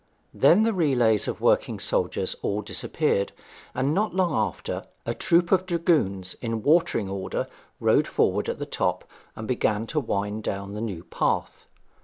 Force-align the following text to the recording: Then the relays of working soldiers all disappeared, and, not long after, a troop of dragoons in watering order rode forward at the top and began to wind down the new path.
Then 0.33 0.63
the 0.63 0.73
relays 0.73 1.27
of 1.27 1.41
working 1.41 1.79
soldiers 1.79 2.35
all 2.41 2.63
disappeared, 2.63 3.33
and, 3.75 3.93
not 3.93 4.15
long 4.15 4.33
after, 4.33 4.81
a 5.05 5.13
troop 5.13 5.51
of 5.51 5.67
dragoons 5.67 6.33
in 6.41 6.63
watering 6.63 7.07
order 7.07 7.45
rode 7.79 8.07
forward 8.07 8.49
at 8.49 8.57
the 8.57 8.65
top 8.65 9.07
and 9.35 9.47
began 9.47 9.85
to 9.85 9.99
wind 9.99 10.41
down 10.41 10.73
the 10.73 10.81
new 10.81 11.03
path. 11.03 11.67